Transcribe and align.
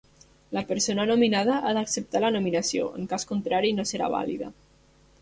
La 0.57 0.63
persona 0.71 1.05
nominada 1.11 1.59
ha 1.71 1.75
d'acceptar 1.79 2.23
la 2.25 2.33
nominació; 2.39 2.91
en 3.03 3.09
cas 3.15 3.31
contrari, 3.35 3.75
no 3.81 3.91
serà 3.93 4.13
vàlida. 4.19 4.55